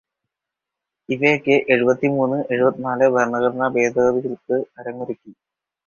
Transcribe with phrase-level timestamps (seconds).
[1.09, 5.31] ഇവയൊക്കെ എഴുപത്തിമൂന്ന്, എഴുപത്തിനാല് ഭരണഘടനാ ഭേദഗതികൾക്ക് അരങ്ങൊരുക്കി.